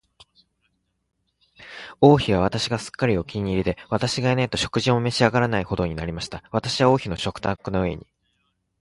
[1.99, 6.43] 王妃は私がすっかりお気に入りで、私がいないと食事も召し上らないほどになりました。
[6.49, 8.07] 私は王妃の食卓の上に、